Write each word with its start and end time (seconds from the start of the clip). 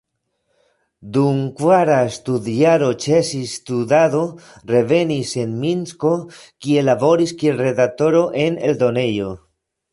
Dum 1.17 1.41
kvara 1.59 1.97
studjaro 2.15 2.87
ĉesis 3.05 3.53
studado, 3.59 4.23
revenis 4.73 5.37
en 5.45 5.55
Minsko, 5.61 6.17
kie 6.65 6.89
laboris 6.91 7.39
kiel 7.45 7.65
redaktoro 7.69 8.27
en 8.49 8.63
eldonejo. 8.73 9.33